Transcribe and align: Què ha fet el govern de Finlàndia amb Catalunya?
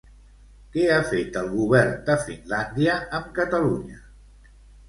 Què 0.75 0.85
ha 0.93 1.03
fet 1.09 1.37
el 1.41 1.51
govern 1.51 1.93
de 2.09 2.17
Finlàndia 2.23 2.97
amb 3.19 3.31
Catalunya? 3.39 4.03